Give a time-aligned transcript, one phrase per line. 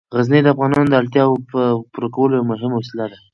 [0.17, 1.55] غزني د افغانانو د اړتیاوو د
[1.91, 3.17] پوره کولو یوه مهمه وسیله ده.